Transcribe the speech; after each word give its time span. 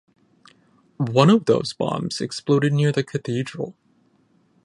One 0.97 1.29
of 1.29 1.45
those 1.45 1.73
bombs 1.73 2.21
exploded 2.21 2.73
near 2.73 2.91
the 2.91 3.03
cathedral. 3.03 3.75